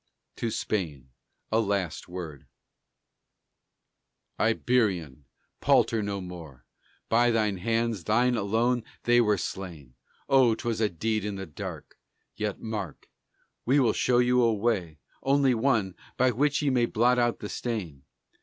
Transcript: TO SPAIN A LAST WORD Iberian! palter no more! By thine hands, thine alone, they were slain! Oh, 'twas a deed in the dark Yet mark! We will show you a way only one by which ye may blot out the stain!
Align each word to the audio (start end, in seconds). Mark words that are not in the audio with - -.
TO 0.35 0.49
SPAIN 0.49 1.09
A 1.51 1.59
LAST 1.59 2.07
WORD 2.09 2.47
Iberian! 4.39 5.25
palter 5.59 6.01
no 6.01 6.19
more! 6.19 6.65
By 7.07 7.29
thine 7.29 7.57
hands, 7.57 8.03
thine 8.05 8.35
alone, 8.35 8.83
they 9.03 9.21
were 9.21 9.37
slain! 9.37 9.93
Oh, 10.27 10.55
'twas 10.55 10.81
a 10.81 10.89
deed 10.89 11.23
in 11.23 11.35
the 11.35 11.45
dark 11.45 11.99
Yet 12.35 12.59
mark! 12.59 13.09
We 13.63 13.79
will 13.79 13.93
show 13.93 14.17
you 14.17 14.41
a 14.41 14.51
way 14.51 14.97
only 15.21 15.53
one 15.53 15.93
by 16.17 16.31
which 16.31 16.63
ye 16.63 16.71
may 16.71 16.87
blot 16.87 17.19
out 17.19 17.37
the 17.37 17.47
stain! 17.47 18.01